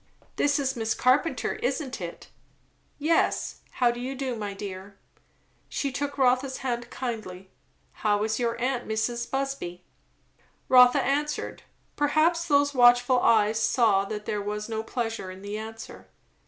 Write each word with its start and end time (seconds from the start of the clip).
"This 0.35 0.57
is 0.57 0.75
Miss 0.75 0.95
Carpenter, 0.95 1.57
isn't 1.57 2.01
it? 2.01 2.29
yes. 2.97 3.59
How 3.73 3.91
do 3.91 3.99
you 3.99 4.15
do, 4.15 4.35
my 4.35 4.55
dear." 4.55 4.97
She 5.69 5.91
took 5.91 6.17
Rotha's 6.17 6.57
hand 6.65 6.89
kindly. 6.89 7.51
"How 8.01 8.23
is 8.23 8.39
your 8.39 8.59
aunt, 8.59 8.87
Mrs. 8.87 9.29
Busby?" 9.29 9.83
Rotha 10.67 11.03
answered. 11.03 11.61
Perhaps 11.95 12.45
those 12.47 12.73
watchful 12.73 13.19
eyes 13.19 13.61
saw 13.61 14.03
that 14.05 14.25
there 14.25 14.41
was 14.41 14.67
no 14.67 14.81
pleasure 14.81 15.29
in 15.29 15.43
the 15.43 15.55
answer. 15.55 16.07